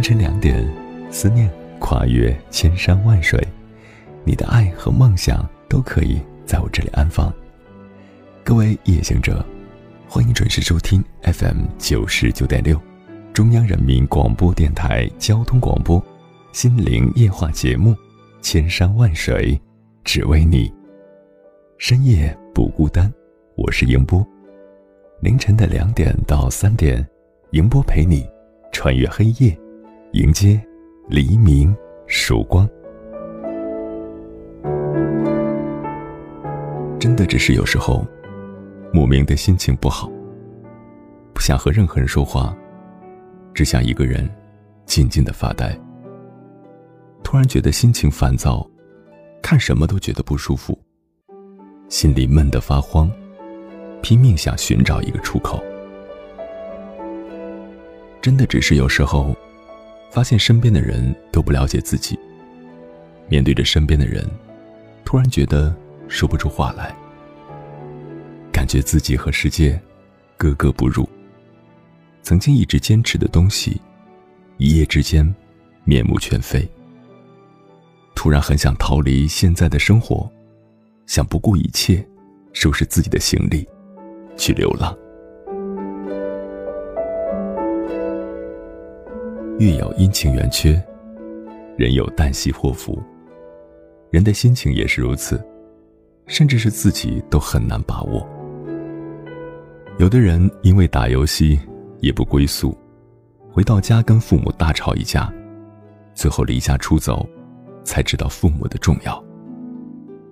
[0.00, 0.66] 凌晨两点，
[1.10, 3.38] 思念跨越千山万水，
[4.24, 7.30] 你的爱和梦想都可以在我这里安放。
[8.42, 9.44] 各位夜行者，
[10.08, 12.80] 欢迎准时收听 FM 九十九点六，
[13.34, 16.00] 中央人民广播电台交通广播
[16.50, 17.90] 《心灵夜话》节目，
[18.40, 19.60] 《千山万水
[20.02, 20.66] 只为你》，
[21.76, 23.12] 深夜不孤单。
[23.54, 24.26] 我是迎波，
[25.20, 27.06] 凌晨的两点到三点，
[27.50, 28.26] 迎波陪你
[28.72, 29.54] 穿越黑夜。
[30.12, 30.60] 迎接
[31.06, 31.72] 黎明
[32.08, 32.68] 曙光，
[36.98, 38.04] 真的只是有时候
[38.92, 40.10] 莫名的心情不好，
[41.32, 42.52] 不想和任何人说话，
[43.54, 44.28] 只想一个人
[44.84, 45.78] 静静的发呆。
[47.22, 48.68] 突然觉得心情烦躁，
[49.40, 50.76] 看什么都觉得不舒服，
[51.88, 53.08] 心里闷得发慌，
[54.02, 55.62] 拼命想寻找一个出口。
[58.20, 59.36] 真的只是有时候。
[60.10, 62.18] 发现身边的人都不了解自己。
[63.28, 64.28] 面对着身边的人，
[65.04, 65.74] 突然觉得
[66.08, 66.94] 说不出话来，
[68.52, 69.80] 感觉自己和世界
[70.36, 71.08] 格格不入。
[72.22, 73.80] 曾经一直坚持的东西，
[74.58, 75.34] 一夜之间
[75.84, 76.68] 面目全非。
[78.14, 80.30] 突然很想逃离现在的生活，
[81.06, 82.06] 想不顾一切
[82.52, 83.66] 收拾自己的行李，
[84.36, 84.94] 去流浪。
[89.60, 90.82] 月有阴晴圆缺，
[91.76, 92.98] 人有旦夕祸福。
[94.10, 95.38] 人的心情也是如此，
[96.26, 98.26] 甚至是自己都很难把握。
[99.98, 101.60] 有的人因为打游戏
[102.00, 102.74] 夜不归宿，
[103.52, 105.30] 回到家跟父母大吵一架，
[106.14, 107.28] 最后离家出走，
[107.84, 109.22] 才知道父母的重要。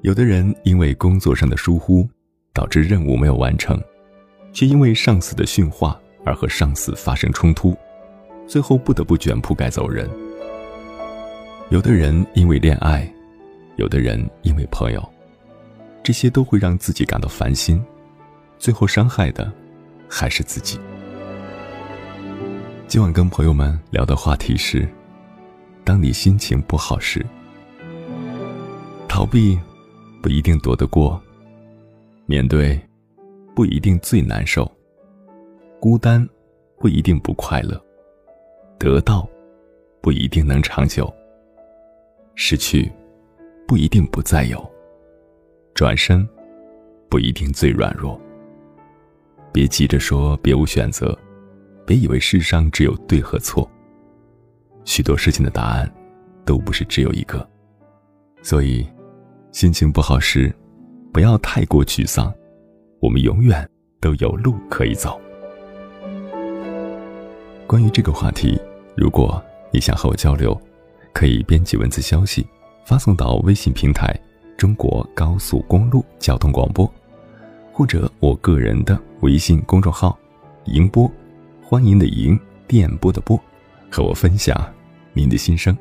[0.00, 2.08] 有的人因为工作上的疏忽，
[2.54, 3.78] 导致任务没有完成，
[4.54, 7.76] 却因为上司的训话而和上司发生冲突。
[8.48, 10.08] 最后不得不卷铺盖走人。
[11.68, 13.06] 有的人因为恋爱，
[13.76, 15.06] 有的人因为朋友，
[16.02, 17.84] 这些都会让自己感到烦心，
[18.58, 19.52] 最后伤害的
[20.08, 20.80] 还是自己。
[22.86, 24.88] 今晚跟朋友们聊的话题是：
[25.84, 27.24] 当你心情不好时，
[29.06, 29.58] 逃避
[30.22, 31.20] 不一定躲得过，
[32.24, 32.80] 面对
[33.54, 34.70] 不一定最难受，
[35.78, 36.26] 孤单
[36.78, 37.78] 不一定不快乐。
[38.78, 39.28] 得到，
[40.00, 41.04] 不一定能长久；
[42.36, 42.90] 失去，
[43.66, 44.58] 不一定不再有；
[45.74, 46.26] 转身，
[47.08, 48.18] 不一定最软弱。
[49.52, 51.18] 别急着说别无选择，
[51.84, 53.68] 别以为世上只有对和错。
[54.84, 55.92] 许多事情的答案，
[56.44, 57.46] 都不是只有一个。
[58.42, 58.86] 所以，
[59.50, 60.54] 心情不好时，
[61.12, 62.32] 不要太过沮丧。
[63.00, 63.68] 我们永远
[64.00, 65.20] 都有路可以走。
[67.66, 68.58] 关于这个话题。
[69.00, 69.40] 如果
[69.70, 70.60] 你想和我交流，
[71.12, 72.44] 可以编辑文字消息，
[72.84, 74.12] 发送到微信平台
[74.58, 76.92] “中国高速公路交通广播”，
[77.72, 80.18] 或者我个人的微信公众号
[80.66, 81.08] “迎波”，
[81.62, 82.36] 欢迎的迎，
[82.66, 83.40] 电波的波，
[83.88, 84.68] 和我分享
[85.12, 85.76] 您的心声。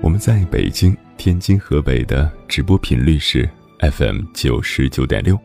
[0.00, 3.46] 我们在北京、天津、河北的直播频率是
[3.80, 5.38] FM 九十九点六，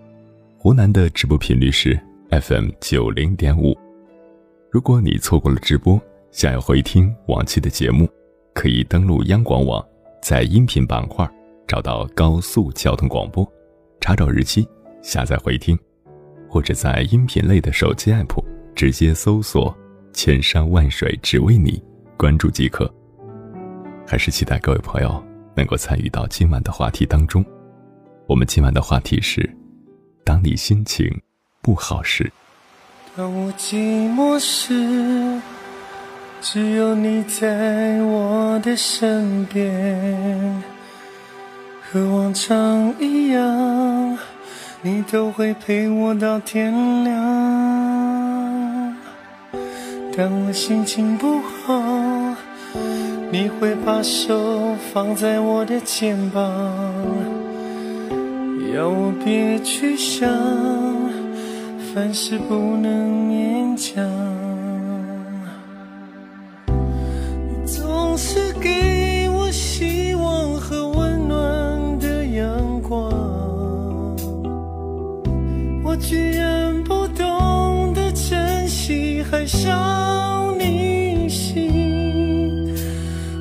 [0.58, 3.78] 湖南的直播频率是 FM 九零点五。
[4.74, 8.10] 如果你错过了直播，想要回听往期的节目，
[8.56, 9.86] 可以登录央广网，
[10.20, 11.30] 在音频板块
[11.68, 13.48] 找到高速交通广播，
[14.02, 14.68] 查找日期，
[15.04, 15.78] 下载回听，
[16.50, 18.44] 或者在音频类的手机 app
[18.74, 19.72] 直接搜索
[20.12, 21.80] “千山万水只为你”，
[22.18, 22.92] 关注即可。
[24.08, 25.24] 还是期待各位朋友
[25.56, 27.46] 能够参与到今晚的话题当中。
[28.28, 29.48] 我们今晚的话题是：
[30.26, 31.08] 当你心情
[31.62, 32.28] 不好时。
[33.16, 35.40] 当我寂寞时，
[36.42, 40.64] 只有你在我的身边，
[41.80, 44.18] 和往常一样，
[44.82, 46.74] 你都会陪我到天
[47.04, 47.14] 亮。
[50.18, 52.36] 当我心情不好，
[53.32, 56.44] 你会把手放在我的肩膀，
[58.76, 60.28] 要我别去想。
[61.94, 64.04] 凡事不能勉强，
[66.68, 73.12] 你总是给我希望和温暖的阳光，
[75.84, 82.74] 我居然不懂得珍惜，还伤你心，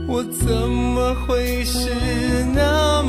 [0.06, 1.88] 我怎么会是
[2.54, 3.01] 那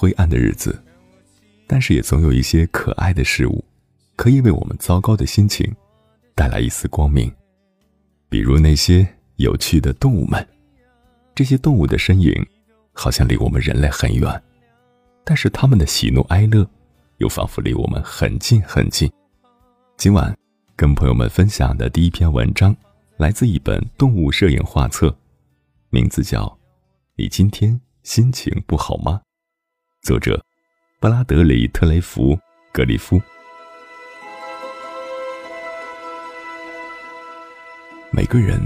[0.00, 0.82] 灰暗的日子，
[1.66, 3.62] 但是也总有一些可爱的事物，
[4.16, 5.70] 可以为我们糟糕的心情
[6.34, 7.30] 带来一丝光明。
[8.30, 9.06] 比如那些
[9.36, 10.48] 有趣的动物们，
[11.34, 12.32] 这些动物的身影
[12.94, 14.42] 好像离我们人类很远，
[15.22, 16.66] 但是他们的喜怒哀乐
[17.18, 19.12] 又仿佛离我们很近很近。
[19.98, 20.34] 今晚
[20.76, 22.74] 跟朋友们分享的第一篇文章，
[23.18, 25.14] 来自一本动物摄影画册，
[25.90, 26.46] 名字叫
[27.16, 27.74] 《你今天》。
[28.02, 29.20] 心情不好吗？
[30.02, 30.42] 作者：
[30.98, 32.34] 布拉德里·特雷弗·
[32.72, 33.20] 格里夫。
[38.10, 38.58] 每个人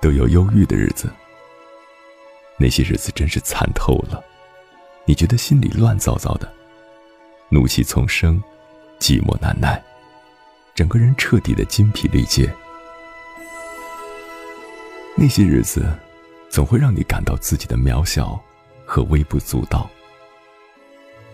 [0.00, 1.12] 都有忧郁的日子，
[2.56, 4.24] 那些日子真是惨透了。
[5.04, 6.50] 你觉得心里乱糟糟的，
[7.50, 8.42] 怒气丛生，
[8.98, 9.80] 寂寞难耐，
[10.74, 12.50] 整个人彻底的精疲力竭。
[15.14, 15.86] 那些日子
[16.48, 18.42] 总会让你感到自己的渺小。
[18.86, 19.90] 和微不足道，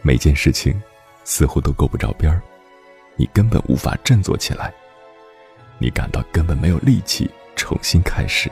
[0.03, 0.81] 每件事情
[1.25, 2.41] 似乎都够不着边儿，
[3.17, 4.73] 你根本无法振作起来，
[5.79, 8.51] 你感到根本没有力气重新开始。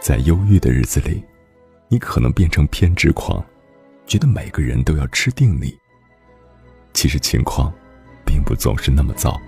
[0.00, 1.24] 在忧郁的日子里，
[1.88, 3.42] 你可能变成偏执狂，
[4.06, 5.74] 觉得每个人都要吃定你。
[6.92, 7.72] 其实情况
[8.26, 9.40] 并不总是那么糟。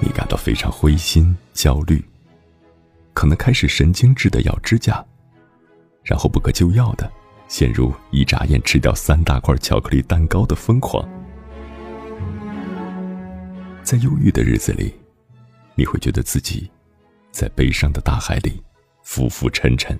[0.00, 2.04] 你感到非常灰心、焦虑，
[3.18, 5.04] 可能开始神经质的咬指甲，
[6.04, 7.10] 然后不可救药的
[7.48, 11.04] 陷入一眨眼吃掉三大块巧克力蛋糕的疯狂。
[13.82, 14.94] 在忧郁的日子里，
[15.74, 16.70] 你会觉得自己
[17.32, 18.62] 在悲伤的大海里
[19.02, 19.98] 浮浮沉沉。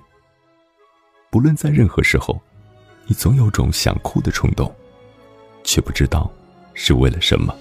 [1.29, 2.41] 不论在任何时候，
[3.05, 4.73] 你总有种想哭的冲动，
[5.65, 6.31] 却不知道
[6.73, 7.53] 是为了什么。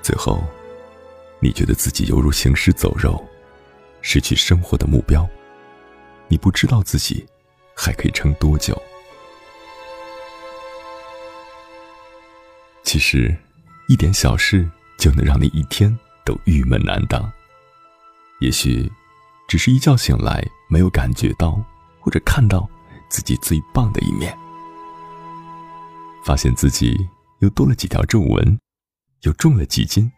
[0.00, 0.42] 最后，
[1.44, 3.20] 你觉得自己犹如行尸走肉，
[4.00, 5.28] 失去生活的目标。
[6.28, 7.26] 你不知道自己
[7.74, 8.80] 还可以撑多久。
[12.84, 13.36] 其实，
[13.88, 15.92] 一点小事就能让你一天
[16.24, 17.30] 都郁闷难当。
[18.40, 18.88] 也许，
[19.48, 21.60] 只是一觉醒来没有感觉到
[21.98, 22.70] 或者看到
[23.08, 24.32] 自己最棒的一面，
[26.24, 26.96] 发现自己
[27.40, 28.56] 又多了几条皱纹。
[29.22, 30.10] 又重了几斤，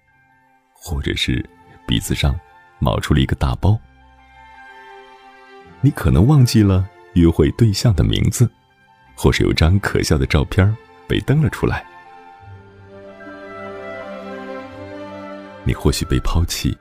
[0.85, 1.43] 或者是
[1.87, 2.39] 鼻子上
[2.79, 3.79] 冒出了一个大包。
[5.81, 8.51] 你可能忘记了约会对象的名字，
[9.15, 10.77] 或是有张可笑的照片
[11.09, 11.83] 被登了出来。
[15.65, 16.77] 你或许被抛弃，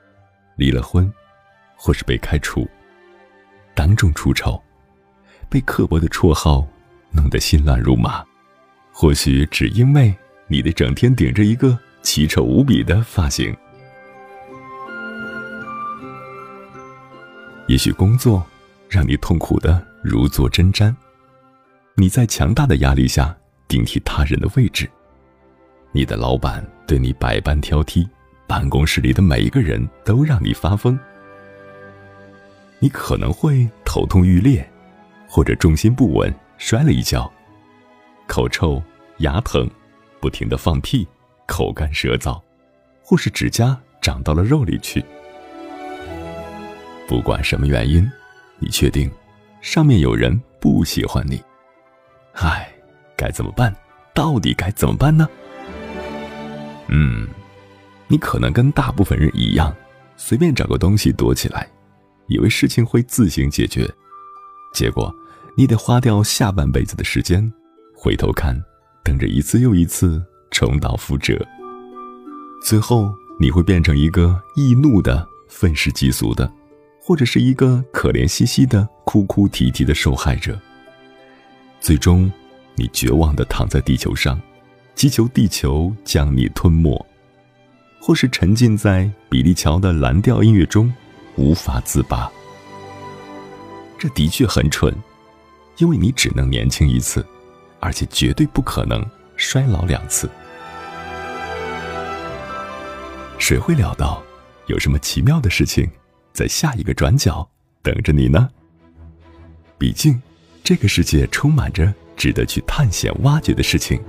[0.56, 1.10] 离了婚，
[1.74, 2.68] 或是被开除，
[3.74, 4.62] 当众出丑，
[5.48, 6.66] 被刻薄的绰号
[7.10, 8.22] 弄得心乱如麻，
[8.92, 10.14] 或许只因为
[10.46, 13.56] 你的整天顶着一个奇丑无比的发型。
[17.66, 18.44] 也许工作
[18.90, 20.94] 让你痛苦的如坐针毡，
[21.94, 23.34] 你在强大的压力下
[23.66, 24.88] 顶替他人的位置，
[25.92, 28.06] 你的老板对你百般挑剔，
[28.46, 30.98] 办公室里的每一个人都让你发疯，
[32.80, 34.68] 你可能会头痛欲裂，
[35.26, 37.32] 或者重心不稳摔了一跤，
[38.28, 38.82] 口臭、
[39.18, 39.68] 牙疼，
[40.20, 41.08] 不停的放屁，
[41.46, 42.38] 口干舌燥，
[43.02, 45.02] 或是指甲长到了肉里去。
[47.06, 48.10] 不管什么原因，
[48.58, 49.10] 你确定
[49.60, 51.42] 上面有人不喜欢你？
[52.32, 52.68] 唉，
[53.16, 53.74] 该怎么办？
[54.14, 55.28] 到底该怎么办呢？
[56.88, 57.28] 嗯，
[58.08, 59.74] 你可能跟大部分人一样，
[60.16, 61.68] 随便找个东西躲起来，
[62.28, 63.88] 以为事情会自行解决。
[64.72, 65.14] 结果，
[65.56, 67.52] 你得花掉下半辈子的时间，
[67.94, 68.58] 回头看，
[69.02, 71.38] 等着一次又一次重蹈覆辙。
[72.64, 76.50] 最后，你会变成一个易怒的、愤世嫉俗的。
[77.06, 80.58] 或者是一个可怜兮兮的、哭哭啼啼的受害者。
[81.78, 82.32] 最终，
[82.76, 84.40] 你绝望的躺在地球上，
[84.94, 86.98] 祈求地球将你吞没；
[88.00, 90.90] 或是沉浸在比利乔的蓝调音乐中，
[91.36, 92.32] 无法自拔。
[93.98, 94.90] 这的确很蠢，
[95.76, 97.22] 因为你只能年轻一次，
[97.80, 99.04] 而且绝对不可能
[99.36, 100.26] 衰老两次。
[103.38, 104.22] 谁会料到，
[104.68, 105.86] 有什么奇妙的事情？
[106.34, 107.48] 在下一个转角
[107.80, 108.50] 等着你呢。
[109.78, 110.20] 毕竟，
[110.64, 114.02] 这个世界充满着值得去探险、挖掘的事情。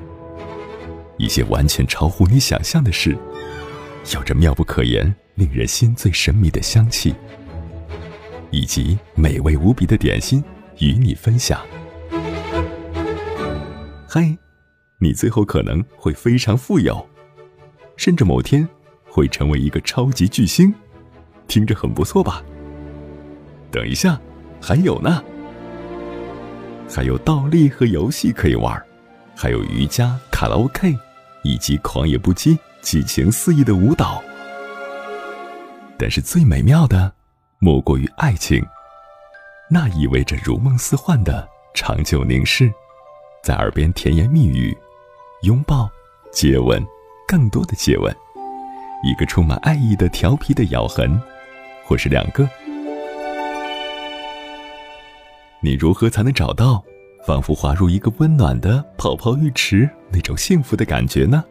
[1.17, 3.15] 一些完全超乎你想象的事，
[4.13, 7.13] 有着妙不可言、令人心醉神迷的香气，
[8.49, 10.43] 以及美味无比的点心
[10.79, 11.63] 与你分享。
[14.09, 14.35] 嗨，
[14.97, 17.07] 你最后可能会非常富有，
[17.97, 18.67] 甚至某天
[19.05, 20.73] 会成为一个超级巨星。
[21.47, 22.41] 听着很不错吧？
[23.71, 24.19] 等一下，
[24.61, 25.23] 还有呢，
[26.89, 28.81] 还有倒立和游戏可以玩，
[29.35, 30.95] 还有瑜伽、卡拉 OK，
[31.43, 34.23] 以及狂野不羁、激情四溢的舞蹈。
[35.97, 37.13] 但是最美妙的，
[37.59, 38.65] 莫过于爱情，
[39.69, 42.71] 那意味着如梦似幻的长久凝视，
[43.43, 44.75] 在耳边甜言蜜语，
[45.43, 45.89] 拥抱、
[46.31, 46.85] 接吻，
[47.27, 48.15] 更多的接吻，
[49.03, 51.21] 一个充满爱意的调皮的咬痕。
[51.85, 52.49] 或是两个，
[55.61, 56.83] 你如何才能找到
[57.25, 61.43] 仿佛滑入一个温暖的泡泡浴池那种幸福的感觉呢？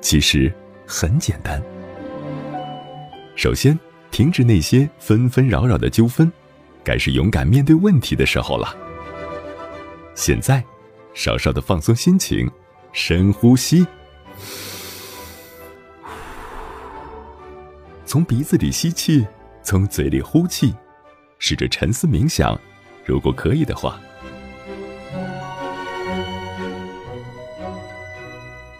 [0.00, 0.52] 其实
[0.86, 1.60] 很简单。
[3.34, 3.78] 首先，
[4.12, 6.32] 停止那些纷纷扰扰的纠纷，
[6.84, 8.74] 该是勇敢面对问题的时候了。
[10.14, 10.64] 现在，
[11.14, 12.48] 稍稍的放松心情，
[12.92, 13.84] 深呼吸，
[18.04, 19.26] 从鼻子里吸气。
[19.68, 20.74] 从嘴里呼气，
[21.38, 22.58] 试着沉思冥想，
[23.04, 24.00] 如果可以的话，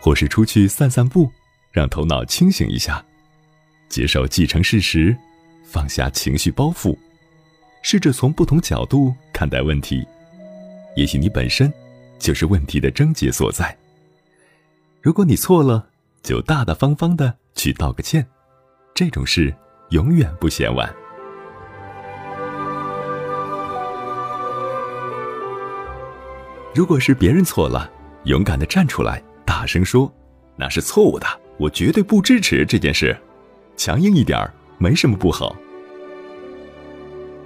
[0.00, 1.30] 或是出去散散步，
[1.72, 3.04] 让头脑清醒一下，
[3.90, 5.14] 接受既成事实，
[5.62, 6.96] 放下情绪包袱，
[7.82, 10.02] 试着从不同角度看待问题。
[10.96, 11.70] 也许你本身
[12.18, 13.76] 就是问题的症结所在。
[15.02, 15.90] 如果你错了，
[16.22, 18.26] 就大大方方的去道个歉，
[18.94, 19.54] 这种事。
[19.90, 20.88] 永远不嫌晚。
[26.74, 27.90] 如果是别人错了，
[28.24, 30.12] 勇敢的站出来，大声说
[30.54, 31.26] ：“那是错误的，
[31.58, 33.16] 我绝对不支持这件事。”
[33.76, 35.56] 强硬一点儿，没什么不好。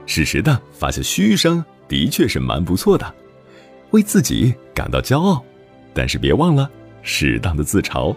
[0.04, 3.14] 适时的发下嘘声，的确是蛮不错的，
[3.92, 5.42] 为自己感到骄傲。
[5.94, 6.70] 但是别忘了
[7.02, 8.14] 适当的自嘲。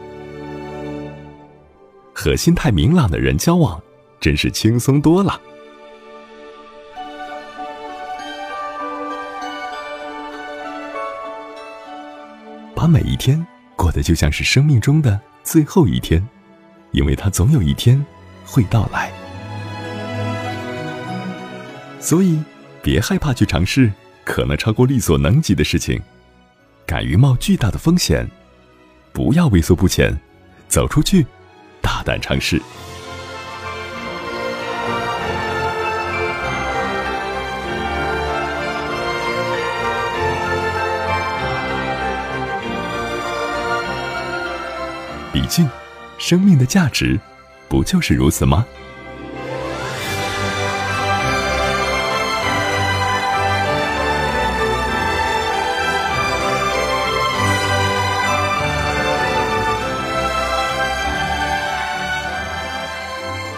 [2.13, 3.81] 和心态明朗的人交往。
[4.25, 5.39] 真是轻松多了。
[12.75, 16.27] 把每一天过得就像是生命中的最后一天，
[16.91, 18.03] 因为它总有一天
[18.43, 19.13] 会到来。
[21.99, 22.41] 所以，
[22.81, 26.01] 别害怕去尝试可能超过力所能及的事情，
[26.87, 28.27] 敢于冒巨大的风险，
[29.13, 30.19] 不要畏缩不前，
[30.67, 31.23] 走出去，
[31.79, 32.59] 大胆尝试。
[45.35, 45.69] 毕竟，
[46.17, 47.19] 生命的价值
[47.67, 48.65] 不就是如此吗？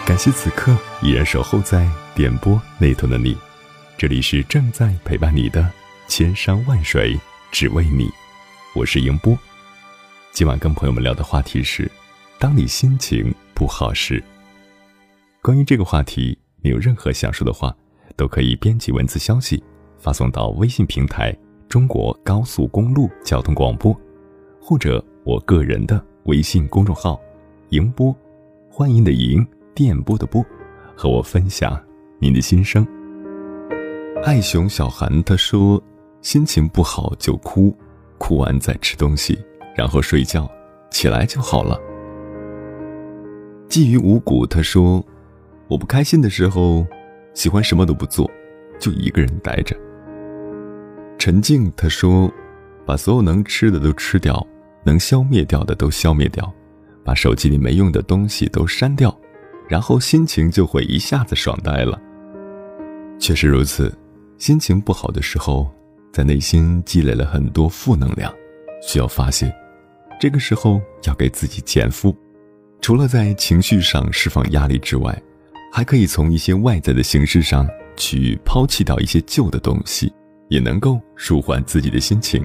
[0.04, 3.38] 感谢此刻依然守候在点播那头的你，
[3.96, 5.64] 这里是正在陪伴你的
[6.08, 7.16] 千山万水
[7.52, 8.10] 只为你，
[8.74, 9.38] 我是迎波。
[10.38, 11.90] 今晚跟朋友们聊的话题是：
[12.38, 14.22] 当你心情不好时。
[15.42, 17.76] 关于这个话题，你有任何想说的话，
[18.14, 19.60] 都可以编辑文字消息
[19.98, 21.36] 发送到微信平台
[21.68, 23.92] “中国高速公路交通广播”，
[24.62, 27.20] 或者我个人的微信公众号
[27.70, 28.14] “迎波”，
[28.70, 29.44] 欢迎的迎。
[29.74, 30.40] 电波的波，
[30.94, 31.84] 和我分享
[32.20, 32.86] 您的心声。
[34.22, 35.82] 爱熊小韩他说
[36.22, 37.76] ：“心情不好就哭，
[38.18, 39.36] 哭完再吃东西，
[39.78, 40.50] 然后睡觉，
[40.90, 41.80] 起来就好了。”
[43.70, 45.04] 鲫鱼五谷他说
[45.70, 46.84] ：“我不开心的时候，
[47.32, 48.28] 喜欢什么都不做，
[48.80, 49.76] 就一个人待着。”
[51.16, 52.28] 陈静他说
[52.84, 54.44] ：“把所有能吃的都吃掉，
[54.84, 56.52] 能消灭掉的都消灭掉，
[57.04, 59.16] 把手机里没用的东西都删掉。”
[59.68, 62.00] 然后心情就会一下子爽呆了。
[63.20, 63.96] 确实如此，
[64.38, 65.70] 心情不好的时候，
[66.10, 68.34] 在内心积累了很多负能量，
[68.82, 69.54] 需要发泄。
[70.18, 72.16] 这个时候要给自己减负，
[72.80, 75.16] 除了在情绪上释放压力之外，
[75.72, 80.12] 还可以从一些外在的形式上去抛弃掉一些旧的东西，
[80.48, 82.44] 也能够舒缓自己的心情。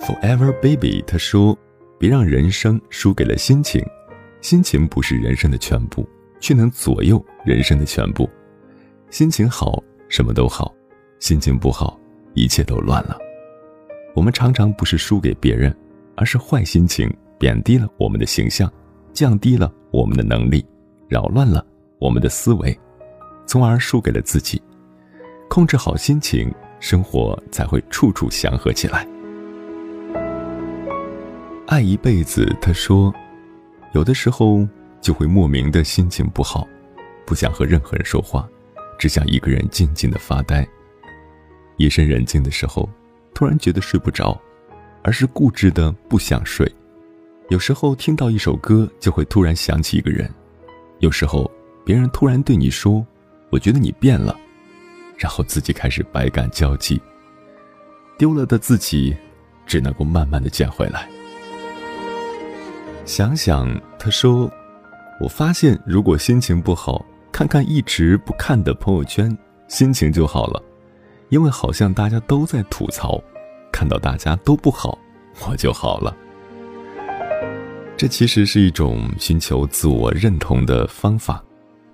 [0.00, 1.58] Forever Baby 他说
[1.98, 3.82] ：“别让人生输给了心情。”
[4.42, 6.06] 心情不是人生的全部，
[6.38, 8.28] 却能左右人生的全部。
[9.10, 10.72] 心情好，什么都好；
[11.18, 11.98] 心情不好，
[12.34, 13.18] 一切都乱了。
[14.16, 15.76] 我们常常不是输给别人，
[16.16, 18.72] 而是坏心情贬低了我们的形象，
[19.12, 20.64] 降低了我们的能力，
[21.06, 21.62] 扰乱了
[21.98, 22.76] 我们的思维，
[23.44, 24.60] 从而输给了自己。
[25.50, 26.50] 控制好心情，
[26.80, 29.06] 生活才会处处祥和起来。
[31.66, 33.14] 爱一辈子，他说。
[33.92, 34.66] 有的时候
[35.00, 36.66] 就会莫名的心情不好，
[37.24, 38.46] 不想和任何人说话，
[38.98, 40.66] 只想一个人静静的发呆。
[41.76, 42.86] 夜深人静的时候，
[43.36, 44.40] 突然觉得睡不着，
[45.02, 46.66] 而是固执的不想睡。
[47.50, 50.32] 有时候听到一首歌，就会突然想起一个人。
[51.00, 51.48] 有时候
[51.84, 53.06] 别人突然对你说
[53.52, 54.34] ：“我觉得你变了”，
[55.18, 56.98] 然后自己开始百感交集。
[58.16, 59.14] 丢了的自己，
[59.66, 61.06] 只能够慢慢的捡回来。
[63.04, 63.68] 想想，
[63.98, 64.50] 他说
[65.20, 69.36] ：“我发现，如果心情不好，看看一直不看的朋友圈，
[69.68, 70.62] 心情就好了。
[71.28, 73.22] 因为好像大家都在吐槽，
[73.72, 74.98] 看到大家都不好，
[75.46, 76.16] 我就好了。
[77.96, 81.42] 这其实是一种寻求自我认同的方法。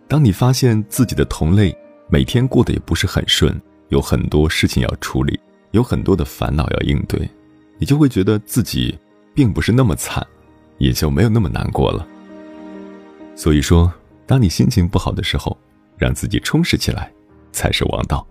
[0.09, 1.77] 当你发现自己的同类
[2.09, 5.39] 每天过得也不是很顺，有很多事情要处理，
[5.71, 7.31] 有很多的烦恼要应对，
[7.79, 8.99] 你就会觉得自己
[9.35, 10.27] 并不是那么惨。”
[10.79, 12.05] 也就没有那么难过了。
[13.37, 13.93] 所以说，
[14.27, 15.57] 当你心情不好的时候，
[15.97, 17.13] 让自己充实起来，
[17.53, 18.27] 才是王道。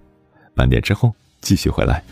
[0.54, 2.04] 半点之后继续回来。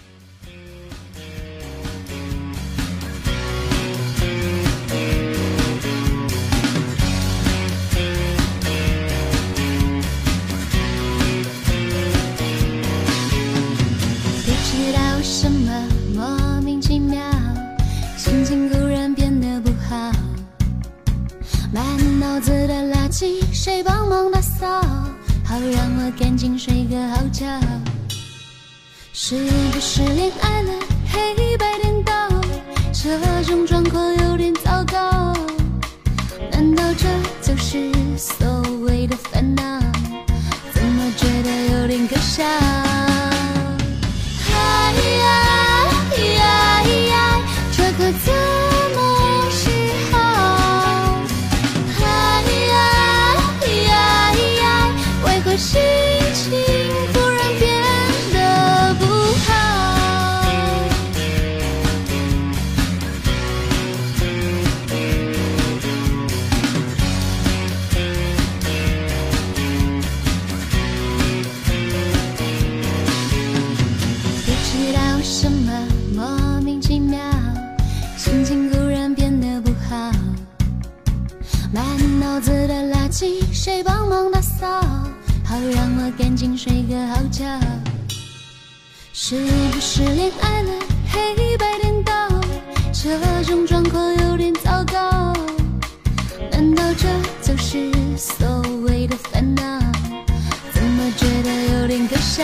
[98.19, 98.45] 所
[98.85, 99.63] 谓的烦恼，
[100.73, 102.43] 怎么觉得有点可笑？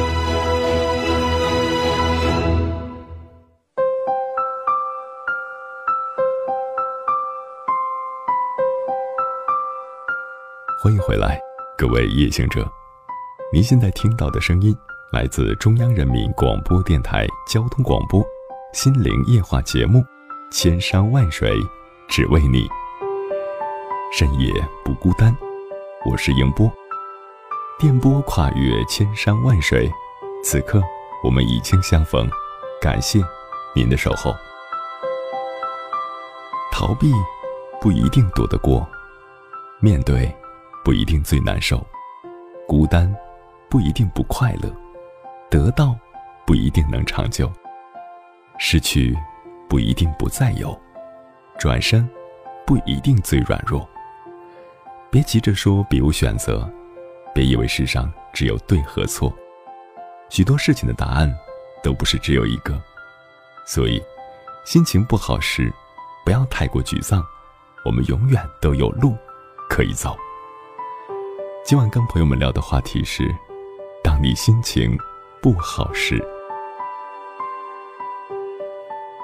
[10.91, 11.39] 欢迎回来，
[11.77, 12.69] 各位夜行者。
[13.53, 14.75] 您现在听到的声音
[15.13, 18.19] 来自中央人民广播电台交通广播
[18.73, 19.99] 《心灵夜话》节目
[20.51, 21.55] 《千山万水
[22.09, 22.67] 只为你》，
[24.11, 24.51] 深夜
[24.83, 25.33] 不孤单。
[26.05, 26.69] 我是迎波，
[27.79, 29.89] 电波跨越千山万水，
[30.43, 30.83] 此刻
[31.23, 32.29] 我们已经相逢，
[32.81, 33.21] 感谢
[33.73, 34.35] 您的守候。
[36.69, 37.13] 逃避
[37.79, 38.85] 不一定躲得过，
[39.79, 40.29] 面对。
[40.83, 41.85] 不一定最难受，
[42.67, 43.13] 孤单
[43.69, 44.75] 不一定不快乐，
[45.49, 45.95] 得到
[46.45, 47.51] 不一定能长久，
[48.57, 49.15] 失去
[49.69, 50.79] 不一定不再有，
[51.59, 52.09] 转身
[52.65, 53.87] 不一定最软弱。
[55.11, 56.67] 别急着说别无选择，
[57.33, 59.31] 别以为世上只有对和错，
[60.29, 61.31] 许多事情的答案
[61.83, 62.81] 都不是只有一个。
[63.67, 64.01] 所以，
[64.65, 65.71] 心情不好时，
[66.25, 67.23] 不要太过沮丧，
[67.85, 69.15] 我们永远都有路
[69.69, 70.17] 可以走。
[71.63, 73.33] 今晚跟朋友们聊的话题是：
[74.03, 74.97] 当你心情
[75.41, 76.21] 不好时。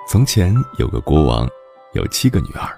[0.08, 1.48] 从前有个国王，
[1.94, 2.70] 有七个女儿，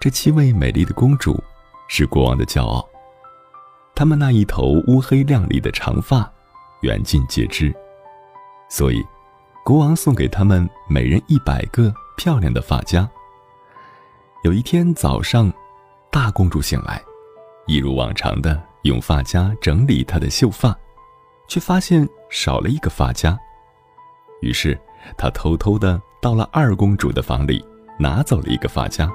[0.00, 1.42] 这七位美丽的公主
[1.88, 2.86] 是国王的骄傲。
[3.94, 6.30] 她们那一头乌黑亮丽的长发，
[6.80, 7.72] 远近皆知，
[8.68, 9.02] 所以
[9.64, 13.08] 国王送给她们每人一百个漂亮的发夹。
[14.42, 15.50] 有一天早上，
[16.10, 17.00] 大公主醒来。
[17.66, 20.76] 一如往常的用发夹整理她的秀发，
[21.48, 23.38] 却发现少了一个发夹。
[24.42, 24.78] 于是，
[25.16, 27.64] 她偷偷的到了二公主的房里，
[27.98, 29.10] 拿走了一个发夹。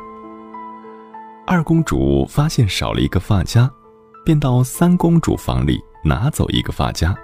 [1.46, 3.70] 二公主发现少了一个发夹，
[4.26, 7.16] 便到三公主房里拿走一个发夹。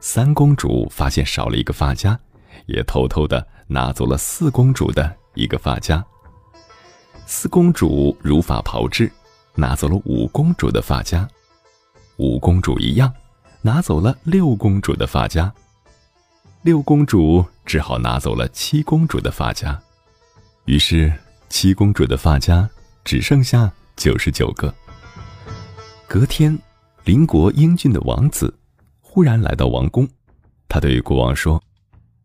[0.00, 2.18] 三公主发现少了一个发夹，
[2.66, 6.04] 也偷偷的拿走了四公主的一个发夹。
[7.26, 9.10] 四公主如法炮制。
[9.56, 11.26] 拿走了五公主的发夹，
[12.18, 13.12] 五公主一样，
[13.62, 15.52] 拿走了六公主的发夹。
[16.60, 19.80] 六公主只好拿走了七公主的发夹，
[20.66, 21.12] 于是
[21.48, 22.68] 七公主的发夹
[23.02, 24.72] 只剩下九十九个。
[26.06, 26.56] 隔天，
[27.04, 28.54] 邻国英俊的王子
[29.00, 30.06] 忽然来到王宫，
[30.68, 31.62] 他对国王说：“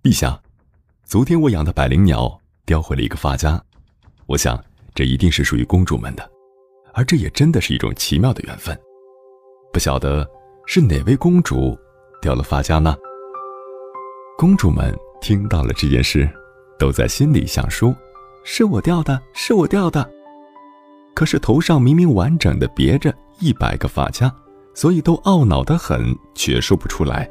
[0.03, 0.39] 陛下，
[1.05, 3.63] 昨天我养的百灵鸟叼回了一个发夹，
[4.25, 4.61] 我想
[4.93, 6.29] 这一定是属于公主们的。”
[6.93, 8.77] 而这也真的是一种奇妙的缘分，
[9.71, 10.29] 不晓得
[10.65, 11.77] 是哪位公主
[12.21, 12.95] 掉了发夹呢？
[14.37, 16.29] 公主们听到了这件事，
[16.79, 17.95] 都在心里想说
[18.43, 20.09] ：“是我掉的，是我掉的。”
[21.13, 24.33] 可是头上明明完整的别着一百个发夹，
[24.73, 27.29] 所以都懊恼的很，却说不出来。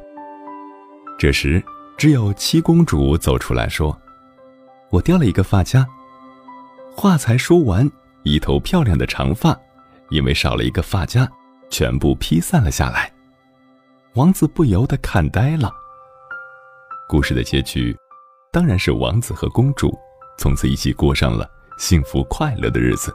[1.19, 1.61] 这时，
[1.97, 3.95] 只有七公主走出来说
[4.89, 5.85] ：“我掉了一个发夹。”
[6.95, 7.89] 话才说完，
[8.23, 9.57] 一头漂亮的长发，
[10.09, 11.29] 因为少了一个发夹，
[11.69, 13.11] 全部披散了下来。
[14.15, 15.71] 王子不由得看呆了。
[17.07, 17.97] 故事的结局，
[18.51, 19.97] 当然是王子和公主
[20.37, 23.13] 从此一起过上了幸福快乐的日子。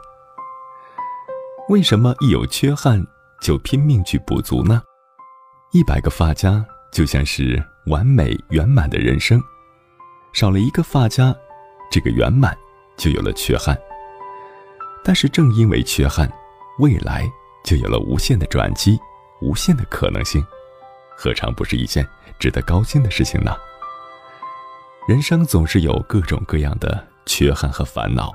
[1.69, 3.05] 为什么一有缺憾
[3.41, 4.81] 就拼命去补足呢？
[5.71, 9.41] 一百个发夹就像是完美圆满的人生，
[10.33, 11.35] 少了一个发夹，
[11.91, 12.57] 这个圆满
[12.97, 13.77] 就有了缺憾。
[15.07, 16.29] 但是正因为缺憾，
[16.79, 17.25] 未来
[17.63, 18.99] 就有了无限的转机，
[19.39, 20.45] 无限的可能性，
[21.15, 22.05] 何尝不是一件
[22.37, 23.55] 值得高兴的事情呢？
[25.07, 28.33] 人生总是有各种各样的缺憾和烦恼，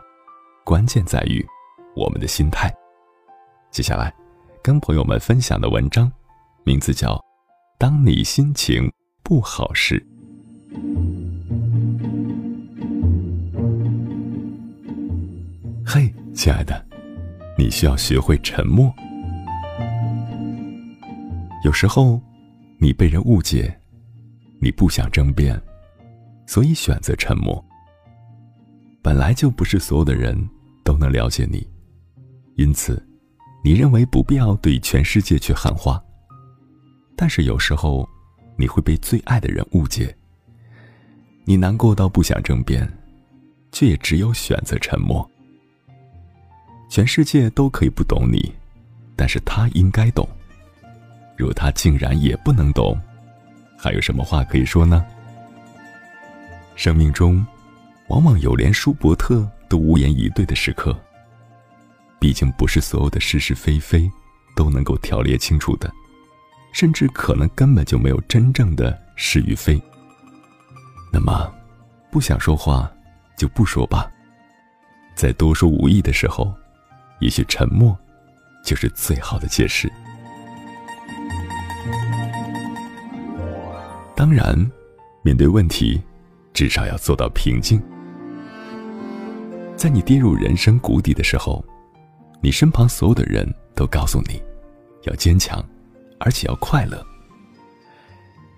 [0.64, 1.46] 关键在于
[1.94, 2.74] 我们的心态。
[3.70, 4.10] 接下来，
[4.62, 6.10] 跟朋友们分享的文章，
[6.64, 7.16] 名字叫
[7.76, 8.90] 《当你心情
[9.22, 10.00] 不好时》。
[16.42, 16.84] 亲爱的，
[17.56, 18.92] 你需要学会沉默。
[21.64, 22.20] 有时候，
[22.78, 23.72] 你被人误解，
[24.58, 25.56] 你不想争辩，
[26.44, 27.64] 所以选择沉默。
[29.00, 30.36] 本来就不是所有的人
[30.82, 31.64] 都能了解你，
[32.56, 33.00] 因此。
[33.62, 36.02] 你认为不必要对全世界去喊话，
[37.14, 38.04] 但是有时候，
[38.58, 40.12] 你会被最爱的人误解。
[41.44, 42.92] 你难过到不想争辩，
[43.70, 45.30] 却也只有选择沉默。
[46.92, 48.52] 全世界都可以不懂你，
[49.16, 50.28] 但是他应该懂。
[51.38, 53.00] 若他竟然也不能懂，
[53.78, 55.02] 还有什么话可以说呢？
[56.76, 57.46] 生命中，
[58.08, 60.94] 往往有连舒伯特都无言以对的时刻。
[62.20, 64.06] 毕竟不是所有的是是非非
[64.54, 65.90] 都能够条列清楚的，
[66.74, 69.80] 甚至可能根本就没有真正的是与非。
[71.10, 71.50] 那么，
[72.10, 72.92] 不想说话
[73.38, 74.12] 就不说吧。
[75.14, 76.54] 在多说无益的时候，
[77.22, 77.96] 也许沉默
[78.64, 79.90] 就是最好的解释。
[84.14, 84.54] 当然，
[85.22, 86.02] 面对问题，
[86.52, 87.82] 至少要做到平静。
[89.76, 91.64] 在你跌入人生谷底的时候。
[92.44, 94.42] 你身旁所有的人都告诉你，
[95.04, 95.64] 要坚强，
[96.18, 97.00] 而且要快乐。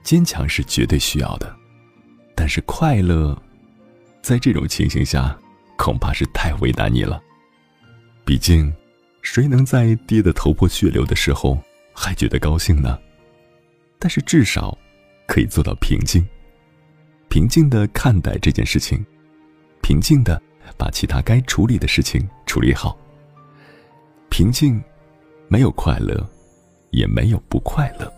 [0.03, 1.55] 坚强是绝对需要的，
[2.35, 3.39] 但是快乐，
[4.23, 5.39] 在这种情形下，
[5.77, 7.23] 恐怕是太为难你了。
[8.25, 8.73] 毕竟，
[9.21, 11.59] 谁能在跌得头破血流的时候
[11.93, 12.99] 还觉得高兴呢？
[13.99, 14.77] 但是至少，
[15.27, 16.27] 可以做到平静，
[17.29, 19.05] 平静的看待这件事情，
[19.83, 20.41] 平静的
[20.79, 22.99] 把其他该处理的事情处理好。
[24.31, 24.83] 平静，
[25.47, 26.27] 没有快乐，
[26.91, 28.11] 也没有不快乐。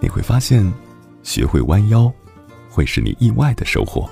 [0.00, 0.72] 你会发现，
[1.26, 2.10] 学会弯腰，
[2.70, 4.08] 会是你意外的收获。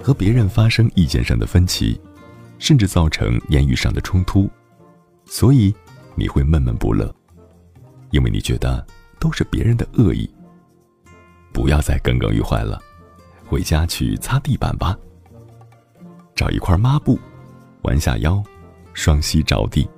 [0.00, 2.00] 和别人发生意见上的分歧，
[2.60, 4.48] 甚至造成言语上的冲突，
[5.26, 5.74] 所以
[6.14, 7.12] 你会闷闷不乐，
[8.12, 8.86] 因为你觉得
[9.18, 10.32] 都是别人的恶意。
[11.52, 12.80] 不要再耿耿于怀了，
[13.44, 14.96] 回家去擦地板吧。
[16.36, 17.18] 找一块抹布，
[17.82, 18.40] 弯下腰，
[18.92, 19.88] 双膝着地，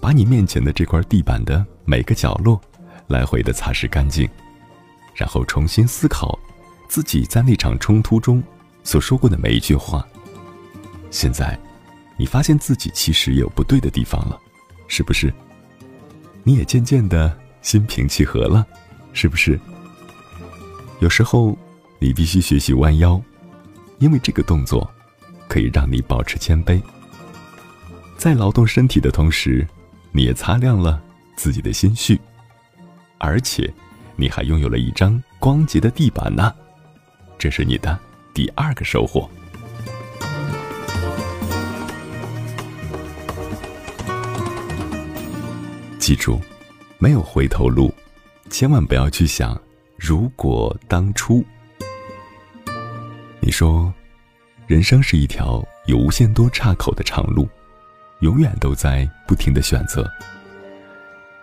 [0.00, 2.60] 把你面前的这块地板的每个角落
[3.08, 4.28] 来回的擦拭干净，
[5.14, 6.38] 然后重新思考
[6.88, 8.42] 自己在那场冲突中
[8.82, 10.06] 所说过的每一句话。
[11.10, 11.58] 现在，
[12.16, 14.38] 你发现自己其实有不对的地方了，
[14.88, 15.32] 是不是？
[16.42, 18.66] 你也渐渐的心平气和了，
[19.12, 19.60] 是不是？
[21.00, 21.56] 有时候，
[21.98, 23.20] 你必须学习弯腰，
[23.98, 24.90] 因为这个动作
[25.48, 26.80] 可以让你保持谦卑。
[28.16, 29.66] 在劳动身体的同时，
[30.12, 31.02] 你也擦亮了
[31.36, 32.20] 自己的心绪，
[33.18, 33.72] 而且
[34.22, 36.54] 你还拥有了一张光洁的地板呢。
[37.36, 37.98] 这是你的
[38.32, 39.28] 第二个收获。
[45.98, 46.40] 记住，
[46.98, 47.92] 没有回头路，
[48.48, 49.60] 千万不要去想。
[49.96, 51.44] 如果当初，
[53.40, 53.92] 你说，
[54.68, 57.48] 人生是一条有无限多岔口的长路，
[58.20, 60.08] 永远都在不停的选择。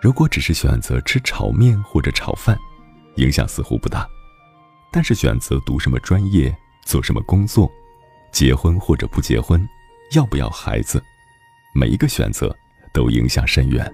[0.00, 2.58] 如果只是选择吃炒面或者炒饭，
[3.20, 4.00] 影响似乎不大；
[4.90, 6.54] 但是选择读什么专业、
[6.84, 7.70] 做什么工作、
[8.32, 9.68] 结婚或者不结婚、
[10.14, 11.02] 要不要孩子，
[11.74, 12.54] 每一个选择
[12.94, 13.86] 都影响深远。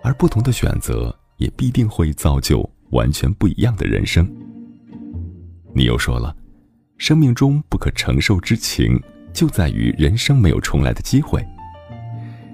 [0.00, 4.24] 而不同的选择，也必定会造就完全不一样的人生。
[5.74, 6.34] 你又说了，
[6.98, 11.44] 生命中不可承受之情，就在于人生没有重来的机会。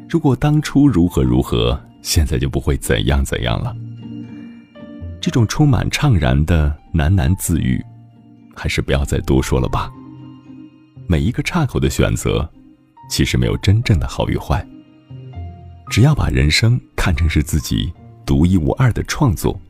[0.08, 3.76] 如果当初如何如何，现在就不会怎样怎样了。
[5.20, 7.84] 这种充满怅然的喃喃自语，
[8.56, 9.90] 还是不要再多说了吧。
[11.06, 12.48] 每一个岔口的选择，
[13.10, 14.66] 其实没有真正的好与坏。
[15.90, 17.92] 只要把人生看成是自己
[18.24, 19.60] 独一无二的创作，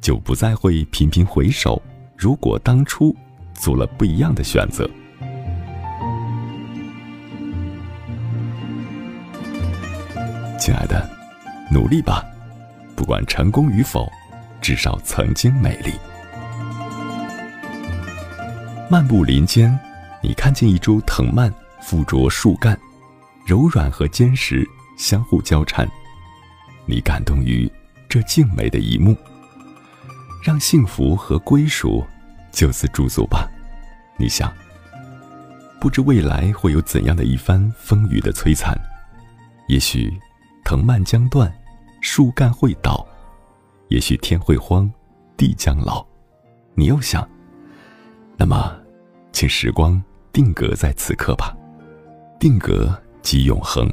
[0.00, 1.80] 就不再会频频回首。
[2.16, 3.14] 如果当初
[3.52, 4.88] 做了不一样的选择，
[10.58, 11.06] 亲爱的，
[11.70, 12.24] 努力吧，
[12.94, 14.10] 不管成功与否。
[14.66, 15.92] 至少曾经美丽。
[18.90, 19.78] 漫步林间，
[20.20, 22.76] 你看见一株藤蔓附着树干，
[23.46, 25.88] 柔软和坚实相互交缠。
[26.84, 27.70] 你感动于
[28.08, 29.16] 这静美的一幕，
[30.42, 32.04] 让幸福和归属
[32.50, 33.48] 就此驻足吧。
[34.16, 34.52] 你想，
[35.78, 38.76] 不知未来会有怎样的一番风雨的摧残？
[39.68, 40.12] 也许
[40.64, 41.56] 藤蔓将断，
[42.00, 43.06] 树干会倒。
[43.88, 44.90] 也许天会荒，
[45.36, 46.04] 地将老，
[46.74, 47.28] 你又想，
[48.36, 48.76] 那么，
[49.32, 51.56] 请时光定格在此刻吧，
[52.40, 53.88] 定格即永恒，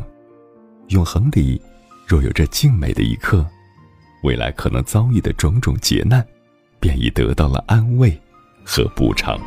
[0.88, 1.62] 永恒里
[2.08, 3.46] 若有这静美的一刻，
[4.24, 6.26] 未来可能遭遇的种种劫难，
[6.80, 8.20] 便已得到了安慰
[8.66, 9.40] 和补偿。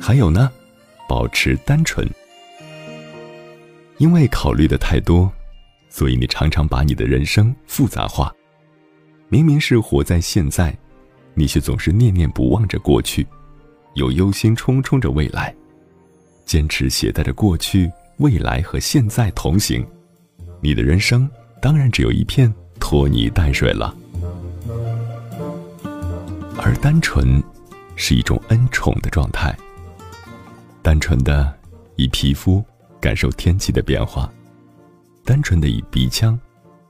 [0.00, 0.50] 还有呢，
[1.08, 2.08] 保持单纯，
[3.98, 5.30] 因为考虑的太多。
[5.90, 8.32] 所以你常常把你的人生复杂化，
[9.28, 10.74] 明明是活在现在，
[11.34, 13.26] 你却总是念念不忘着过去，
[13.94, 15.54] 又忧心忡忡着未来，
[16.46, 19.84] 坚持携带着过去、未来和现在同行，
[20.60, 21.28] 你的人生
[21.60, 23.94] 当然只有一片拖泥带水了。
[26.56, 27.42] 而单纯，
[27.96, 29.54] 是一种恩宠的状态。
[30.82, 31.52] 单纯的，
[31.96, 32.64] 以皮肤
[33.00, 34.30] 感受天气的变化。
[35.30, 36.36] 单纯的以鼻腔，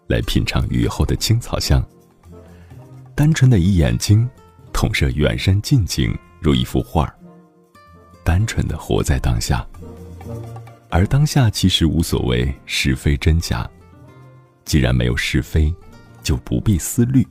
[0.07, 1.87] 来品尝雨后的青草香。
[3.14, 4.26] 单纯的以眼睛，
[4.72, 7.14] 统摄远山近景如一幅画儿。
[8.24, 9.62] 单纯的活在当下，
[10.88, 13.70] 而当下其实无所谓是非真假。
[14.64, 15.70] 既然没有是非，
[16.22, 17.22] 就不必思虑；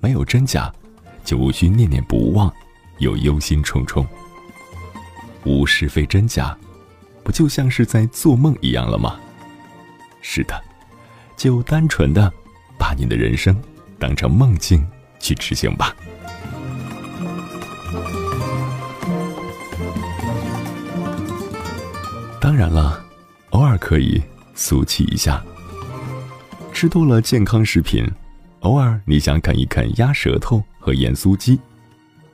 [0.00, 0.74] 没有真假，
[1.24, 2.52] 就无需念念不忘，
[2.98, 4.04] 又忧心忡忡。
[5.44, 6.58] 无是非真假，
[7.22, 9.20] 不就像是在做梦一样了吗？
[10.20, 10.60] 是的，
[11.36, 12.32] 就单纯的
[12.78, 13.56] 把你的人生
[13.98, 14.86] 当成梦境
[15.18, 15.94] 去执行吧。
[22.40, 23.04] 当然了，
[23.50, 24.22] 偶尔可以
[24.54, 25.42] 俗气一下。
[26.72, 28.06] 吃多了健康食品，
[28.60, 31.58] 偶尔你想啃一啃鸭舌头和盐酥鸡；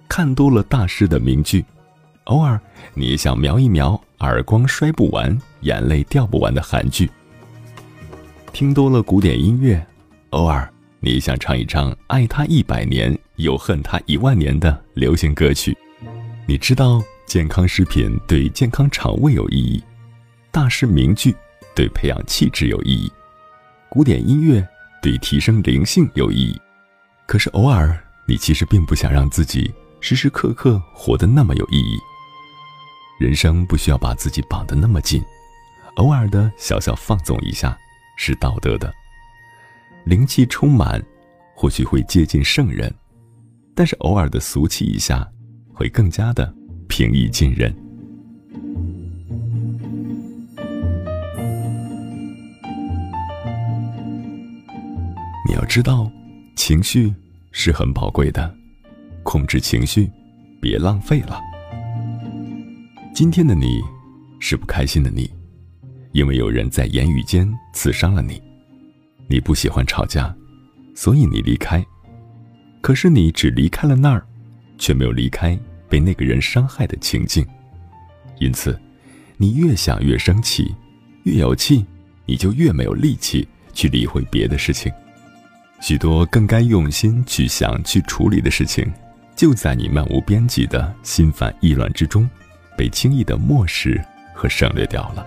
[0.08, 1.64] 看多了大师的名句，
[2.24, 2.60] 偶尔
[2.92, 7.10] 你想瞄一瞄耳光摔不完、眼泪掉不完的韩剧。
[8.52, 9.84] 听多了古典音乐，
[10.30, 15.76] 偶尔你想唱一唱“爱他一百年，又恨他一万年”的流行歌曲。
[16.46, 19.82] 你知道健康食品对健康肠胃有意义，
[20.50, 21.34] 大师名句
[21.74, 23.10] 对培养气质有意义，
[23.88, 24.66] 古典音乐
[25.00, 26.60] 对提升灵性有意义。
[27.26, 31.98] 可是偶尔你其实并不想让自己时时刻刻活得那么有意义。
[33.18, 35.22] 人生不需要把自己绑得那么紧，
[35.96, 37.76] 偶尔的小小放纵一下。
[38.16, 38.92] 是道德的，
[40.04, 41.02] 灵气充满，
[41.54, 42.90] 或许会接近圣人；
[43.74, 45.26] 但是偶尔的俗气一下，
[45.72, 46.52] 会更加的
[46.88, 47.74] 平易近人。
[55.48, 56.10] 你要知道，
[56.54, 57.12] 情绪
[57.50, 58.54] 是很宝贵的，
[59.22, 60.10] 控制情绪，
[60.60, 61.40] 别浪费了。
[63.14, 63.82] 今天的你，
[64.38, 65.30] 是不开心的你。
[66.12, 68.40] 因为有人在言语间刺伤了你，
[69.28, 70.34] 你不喜欢吵架，
[70.94, 71.84] 所以你离开。
[72.80, 74.26] 可是你只离开了那儿，
[74.76, 75.58] 却没有离开
[75.88, 77.46] 被那个人伤害的情境。
[78.38, 78.78] 因此，
[79.36, 80.74] 你越想越生气，
[81.24, 81.86] 越有气，
[82.26, 84.92] 你就越没有力气去理会别的事情。
[85.80, 88.92] 许多更该用心去想、去处理的事情，
[89.34, 92.28] 就在你漫无边际的心烦意乱之中，
[92.76, 94.04] 被轻易的漠视
[94.34, 95.26] 和省略掉了。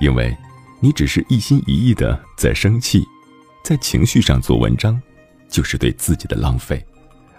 [0.00, 0.36] 因为，
[0.80, 3.06] 你只是一心一意的在生气，
[3.62, 5.00] 在情绪上做文章，
[5.48, 6.84] 就是对自己的浪费，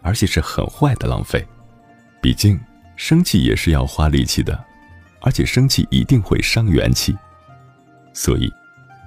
[0.02, 1.46] 而且是很坏的浪费。
[2.22, 2.60] 毕竟，
[2.96, 4.64] 生气也是要花力气的，
[5.22, 7.16] 而且生气一定会伤元气。
[8.14, 8.50] 所以，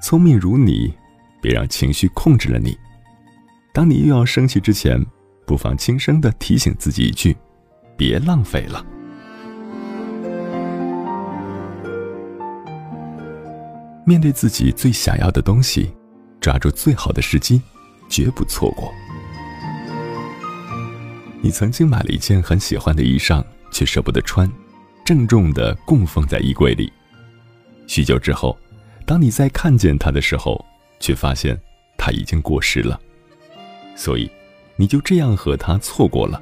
[0.02, 0.92] 聪明如你，
[1.40, 2.76] 别让情绪控制了你。
[3.72, 5.04] 当你又要生气之前，
[5.46, 7.36] 不妨轻声的提醒自己一句
[7.96, 8.84] ：“别浪费了。”
[14.08, 15.92] 面对自己最想要的东西，
[16.40, 17.60] 抓住最好的时机，
[18.08, 18.90] 绝不错过。
[21.42, 24.50] 你曾经买了一件很喜欢的衣裳，却舍不得穿，
[25.04, 26.90] 郑重的供奉在衣柜里。
[27.86, 28.58] 许久之后，
[29.04, 30.64] 当你再看见它的时候，
[30.98, 31.60] 却发现
[31.98, 32.98] 它已经过时了。
[33.94, 34.30] 所以，
[34.76, 36.40] 你就这样和它错过了。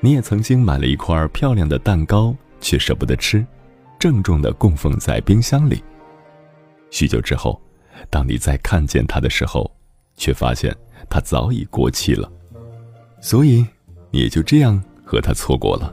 [0.00, 3.46] 你也曾经买了一块漂亮的蛋糕，却舍不得吃，
[4.00, 5.80] 郑重的供奉在冰箱里。
[6.94, 7.60] 许久之后，
[8.08, 9.68] 当你再看见它的时候，
[10.16, 10.72] 却发现
[11.10, 12.30] 它早已过期了。
[13.20, 13.66] 所以，
[14.12, 15.92] 你也就这样和他错过了。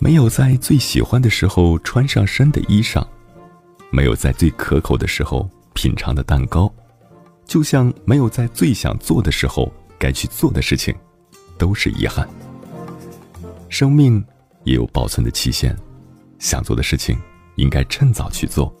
[0.00, 3.06] 没有在最喜欢的时候穿上身的衣裳，
[3.92, 6.68] 没有在最可口的时候品尝的蛋糕，
[7.46, 10.92] 就像没有在最想做的时候该去做的事情，
[11.56, 12.28] 都是遗憾。
[13.68, 14.20] 生命
[14.64, 15.78] 也有保存的期限，
[16.40, 17.16] 想做的事情
[17.54, 18.74] 应该趁早去做。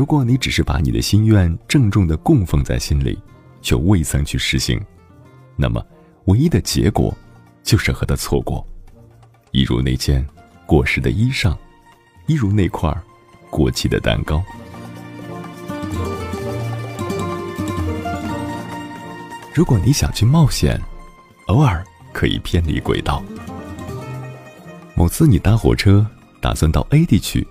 [0.00, 3.18] 如果你只是把你的心愿郑重的供奉在心里，
[3.60, 4.80] 却未曾去实行。
[5.56, 5.84] 那么，
[6.24, 7.14] 唯一的结果，
[7.62, 8.66] 就是和他错过，
[9.50, 10.26] 一如那件
[10.64, 11.54] 过时的衣裳，
[12.26, 12.90] 一如那块
[13.50, 14.42] 过期的蛋糕。
[19.52, 20.80] 如果你想去冒险，
[21.48, 23.22] 偶尔可以偏离轨道。
[24.94, 26.06] 某次你搭火车
[26.40, 27.46] 打算到 A 地去，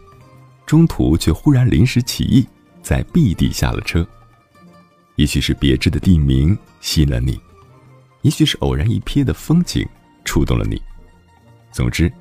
[0.70, 2.48] 中途却忽然临时起意，
[2.84, 4.08] 在 B 地下了车。
[5.16, 7.42] 也许是别致的地名吸引了你。
[8.22, 9.84] 也许是偶然一瞥的风景
[10.24, 10.80] 触动了你，
[11.72, 12.14] 总之，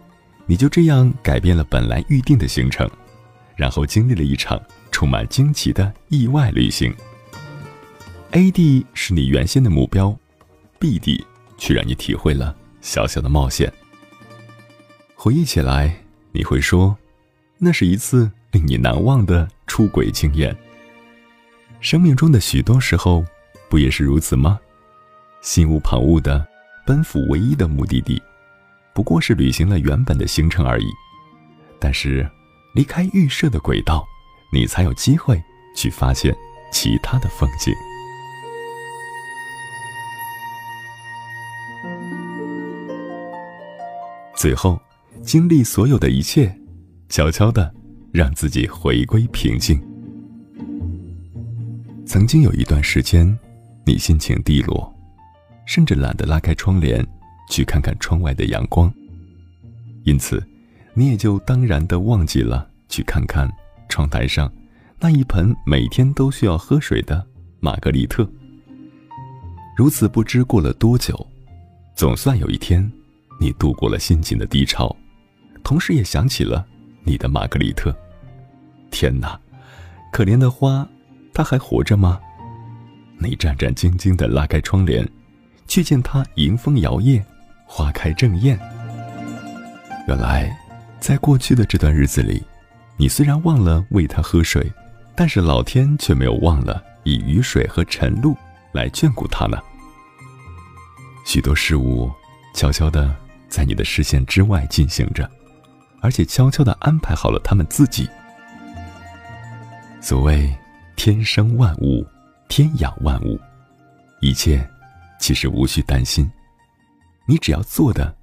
[0.46, 2.90] 你就这样改变了本来预定的行程，
[3.54, 4.58] 然后经历了一场
[4.90, 6.90] 充满惊奇的意外旅行。
[8.30, 10.18] A 地是你原先的目标
[10.78, 11.22] ，B 地
[11.58, 13.70] 却让你体会了小小的冒险。
[15.14, 16.96] 回忆起来，你会说，
[17.58, 20.56] 那是一次令你难忘的出轨经验。
[21.80, 23.24] 生命中的许多时候，
[23.68, 24.58] 不也是如此吗？
[25.40, 26.46] 心无旁骛的
[26.84, 28.20] 奔赴唯一的目的地，
[28.92, 30.86] 不过是履行了原本的行程而已。
[31.78, 32.28] 但是，
[32.74, 34.04] 离开预设的轨道，
[34.52, 35.40] 你才有机会
[35.76, 36.36] 去发现
[36.72, 37.72] 其他的风景。
[44.34, 44.80] 最后，
[45.22, 46.52] 经历所有的一切，
[47.08, 47.72] 悄悄的
[48.12, 49.80] 让自己回归平静。
[52.06, 53.38] 曾经有一段时间，
[53.84, 54.94] 你心情低落。
[55.66, 57.06] 甚至懒得拉开窗帘，
[57.50, 58.90] 去看看窗外的阳光。
[60.04, 60.42] 因此，
[60.94, 63.46] 你也就当然的忘记了去看看
[63.86, 64.50] 窗台上
[64.98, 67.22] 那一盆每天都需要喝水的
[67.60, 68.26] 玛格丽特。
[69.76, 71.14] 如此不知过了多久，
[71.94, 72.90] 总算有一天，
[73.38, 74.96] 你度过了心情的低潮，
[75.62, 76.66] 同时也想起了
[77.08, 77.94] 你的玛格丽特。
[78.90, 79.40] 天哪，
[80.12, 80.86] 可怜的花，
[81.32, 82.20] 它还活着吗？
[83.18, 85.08] 你战战兢兢的拉开窗帘。
[85.66, 87.22] 却见它迎风摇曳，
[87.66, 88.58] 花开正艳。
[90.08, 90.50] 原来，
[90.98, 92.42] 在过去的这段日子里，
[92.96, 94.72] 你虽然忘了喂它喝水，
[95.14, 98.34] 但是老天却没有忘了以雨水和晨露
[98.72, 99.58] 来眷顾它呢。
[101.26, 102.10] 许多事物
[102.54, 103.14] 悄悄的
[103.46, 105.30] 在你的视线之外进行着，
[106.08, 108.08] 而且悄悄的安排好了他们自己。
[110.00, 110.50] 所谓
[110.96, 112.02] 天生万物，
[112.48, 113.38] 天养万物，
[114.22, 114.66] 一切。
[115.20, 116.30] 其实无需担心，
[117.26, 118.16] 你只要做的，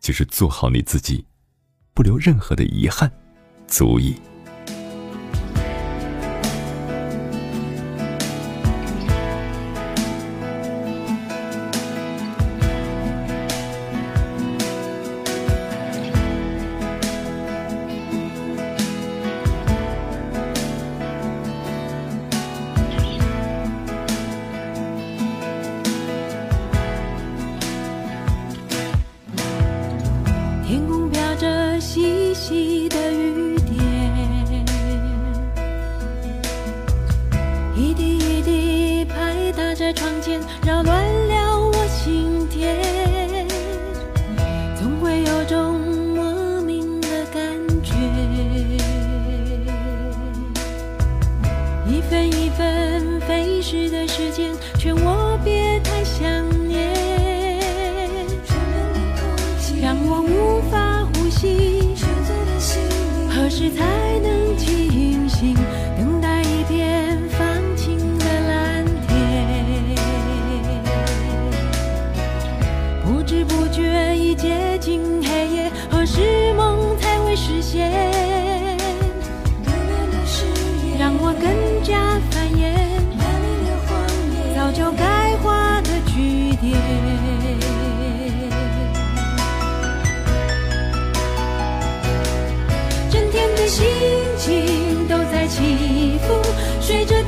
[0.00, 1.24] 就是做好你自己，
[1.94, 3.08] 不留任何的遗憾，
[3.68, 4.20] 足矣。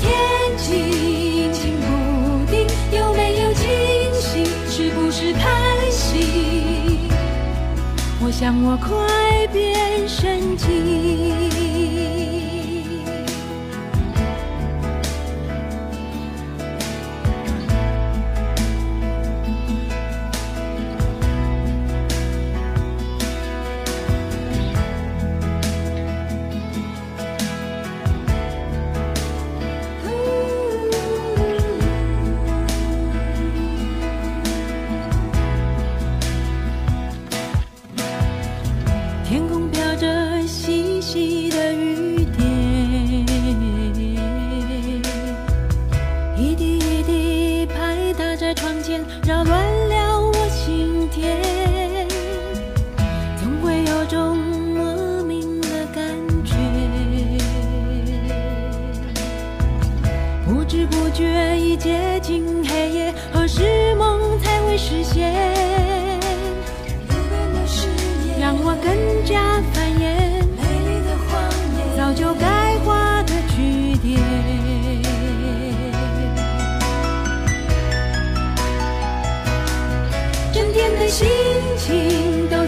[0.01, 0.11] 天
[0.57, 0.72] 气
[1.42, 3.68] 阴晴不定，有没有惊
[4.14, 4.44] 喜？
[4.68, 7.09] 是不是开心？
[8.22, 11.49] 我想我快变神经。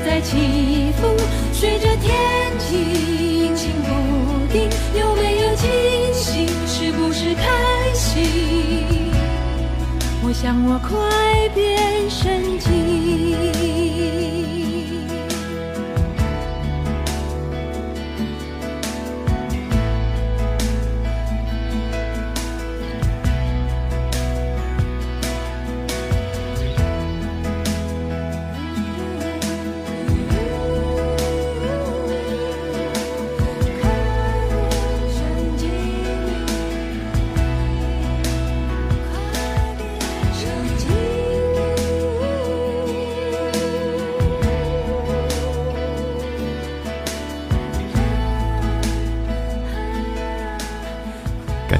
[0.05, 1.17] 在起伏，
[1.53, 2.13] 随着天
[2.59, 5.69] 气阴晴不定，有没有惊
[6.13, 6.47] 喜？
[6.67, 9.13] 是不是开心？
[10.25, 13.72] 我想我快变神经。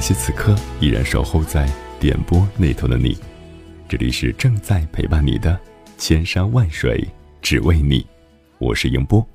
[0.03, 1.65] 谢此刻依然守候在
[1.97, 3.17] 点播那头的你，
[3.87, 5.57] 这里是正在陪伴你的
[5.97, 7.07] 千山万水
[7.41, 8.05] 只为你，
[8.57, 9.25] 我是迎波。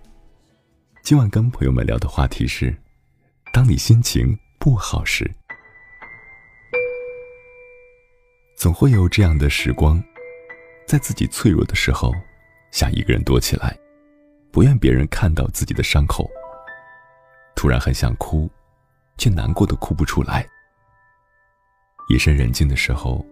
[1.03, 2.77] 今晚跟朋友们聊的话题是：
[3.51, 5.25] 当你心情不好时，
[8.55, 10.05] 总会有这样的时光，
[10.87, 12.13] 在自己脆弱的时候，
[12.73, 13.75] 想一个人躲起来，
[14.53, 16.31] 不愿别人看到自己的伤口。
[17.57, 18.51] 突然很想哭。
[19.21, 20.47] 却难过的哭不出来。
[22.09, 23.25] 夜深人静的时候，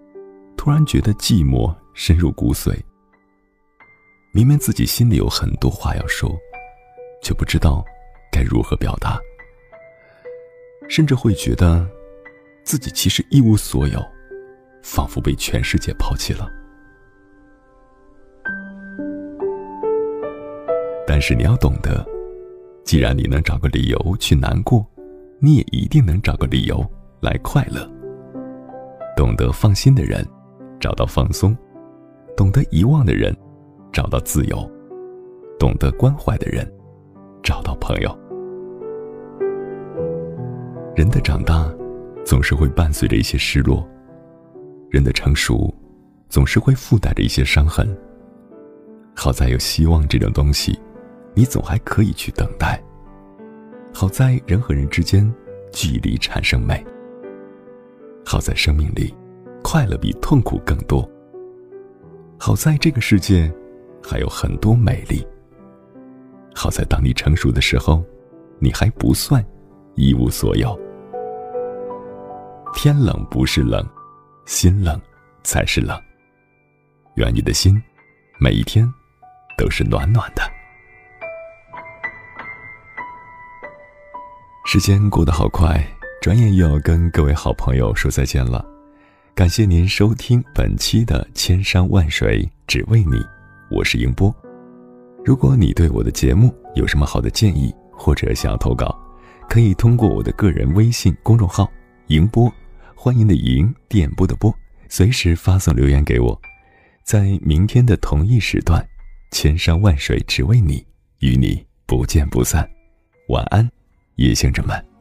[0.56, 2.74] 突然觉得寂寞深入骨髓。
[4.32, 6.30] 明明自己心里有很多话要说，
[7.22, 7.84] 却不知道
[8.30, 9.18] 该如何表达，
[10.88, 11.88] 甚至会觉得
[12.64, 13.98] 自己其实一无所有，
[14.82, 16.50] 仿佛被全世界抛弃了。
[21.06, 22.06] 但是你要懂得，
[22.84, 24.86] 既然你能找个理由去难过。
[25.38, 26.82] 你也一定能找个理由
[27.20, 27.95] 来快乐。
[29.16, 30.22] 懂得放心的人，
[30.78, 31.56] 找到放松；
[32.36, 33.34] 懂得遗忘的人，
[33.90, 34.58] 找到自由；
[35.58, 36.70] 懂得关怀的人，
[37.42, 38.18] 找到朋友。
[40.94, 41.66] 人的长大，
[42.26, 43.82] 总是会伴随着一些失落；
[44.90, 45.74] 人的成熟，
[46.28, 47.88] 总是会附带着一些伤痕。
[49.14, 50.78] 好在有希望这种东西，
[51.34, 52.78] 你总还可以去等待。
[53.94, 55.32] 好在人和人之间，
[55.72, 56.84] 距离产生美。
[58.28, 59.14] 好在生命里，
[59.62, 61.08] 快乐比痛苦更多。
[62.36, 63.48] 好在这个世界，
[64.02, 65.24] 还有很多美丽。
[66.52, 68.04] 好在当你成熟的时候，
[68.58, 69.44] 你还不算
[69.94, 70.76] 一无所有。
[72.74, 73.88] 天冷不是冷，
[74.44, 75.00] 心冷
[75.44, 75.96] 才是冷。
[77.14, 77.80] 愿你的心，
[78.40, 78.92] 每一天
[79.56, 80.42] 都是暖暖的。
[84.64, 85.80] 时间过得好快，
[86.26, 88.66] 转眼又要跟各位好朋友说再见了。
[89.32, 93.12] 感谢您收听本期的《千山万水只为你》，
[93.70, 94.34] 我是迎波。
[95.24, 98.92] 如果你对我的节目有什么好的建议，或者想要投稿，
[99.48, 101.70] 可以通过我的个人微信公众号
[102.10, 102.52] “迎波”，
[102.96, 104.52] 欢迎的迎，电波的波，
[104.88, 106.36] 随时发送留言给我。
[107.04, 108.84] 在明天的同一时段，
[109.30, 110.84] 千山万水只为你，
[111.20, 112.68] 与你不见不散。
[113.28, 113.70] 晚安，
[114.16, 114.95] 夜行者们。